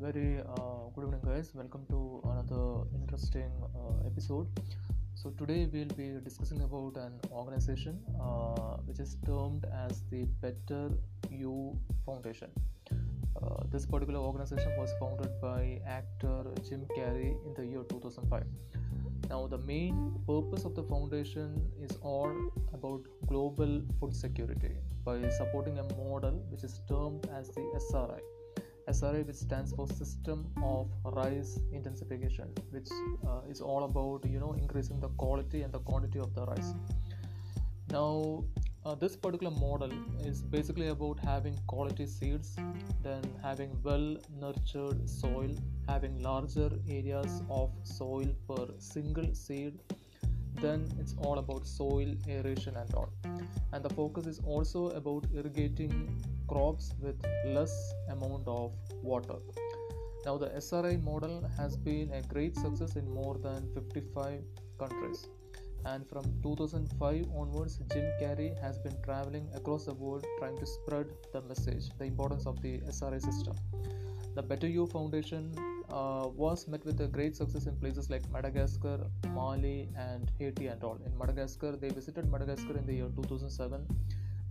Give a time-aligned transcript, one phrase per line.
[0.00, 1.52] very uh, good evening, guys.
[1.54, 4.48] Welcome to another interesting uh, episode.
[5.14, 10.90] So, today we'll be discussing about an organization uh, which is termed as the Better
[11.30, 12.50] U Foundation.
[12.90, 18.42] Uh, this particular organization was founded by actor Jim Carrey in the year 2005.
[19.28, 22.34] Now, the main purpose of the foundation is all
[22.72, 28.20] about global food security by supporting a model which is termed as the SRI.
[28.88, 32.88] SRI, which stands for System of Rice Intensification, which
[33.26, 36.74] uh, is all about you know increasing the quality and the quantity of the rice.
[37.90, 38.44] Now,
[38.84, 39.90] uh, this particular model
[40.22, 42.56] is basically about having quality seeds,
[43.02, 45.54] then having well nurtured soil,
[45.88, 49.78] having larger areas of soil per single seed.
[50.60, 53.12] Then it's all about soil aeration and all.
[53.72, 59.36] And the focus is also about irrigating crops with less amount of water.
[60.24, 64.40] Now, the SRI model has been a great success in more than 55
[64.78, 65.26] countries.
[65.84, 71.06] And from 2005 onwards, Jim Carrey has been traveling across the world trying to spread
[71.34, 73.54] the message, the importance of the SRI system.
[74.34, 75.54] The Better U Foundation
[75.98, 78.98] uh, was met with a great success in places like Madagascar,
[79.32, 80.98] Mali, and Haiti, and all.
[81.06, 83.86] In Madagascar, they visited Madagascar in the year 2007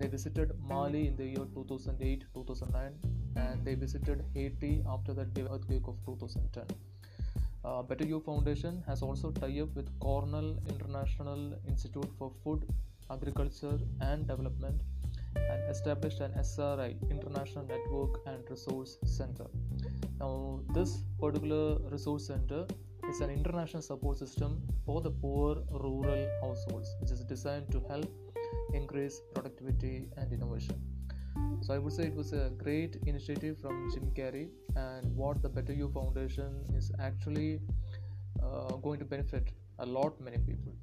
[0.00, 2.92] they visited Mali in the year 2008 2009,
[3.36, 6.64] and they visited Haiti after the earthquake of 2010.
[7.62, 12.64] Uh, Better U Foundation has also tied up with Cornell International Institute for Food,
[13.10, 14.80] Agriculture and Development
[15.36, 19.46] and established an SRI International Network and Resource Center.
[20.18, 22.66] Now, this particular resource center
[23.08, 28.10] is an international support system for the poor rural households, which is designed to help
[28.74, 30.80] increase productivity and innovation.
[31.62, 35.48] So I would say it was a great initiative from Jim Carrey, and what the
[35.48, 37.60] Better U Foundation is actually
[38.42, 40.74] uh, going to benefit a lot many people.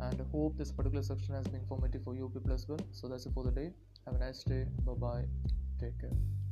[0.00, 2.80] And I hope this particular section has been informative for you people as well.
[2.92, 3.72] So that's it for the day.
[4.06, 4.66] Have a nice day.
[4.84, 5.24] Bye bye.
[5.80, 6.45] Take care.